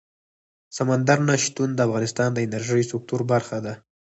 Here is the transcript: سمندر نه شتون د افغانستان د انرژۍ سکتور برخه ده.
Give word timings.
سمندر 0.77 1.19
نه 1.27 1.35
شتون 1.43 1.69
د 1.73 1.79
افغانستان 1.87 2.29
د 2.33 2.37
انرژۍ 2.45 2.83
سکتور 2.91 3.21
برخه 3.31 3.57
ده. 3.65 3.73